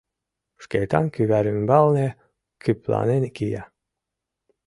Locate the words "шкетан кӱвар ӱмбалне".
0.63-2.07